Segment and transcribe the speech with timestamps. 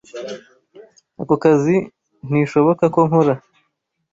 [1.21, 1.75] Ako kazi
[2.27, 3.33] ntishoboka ko nkora.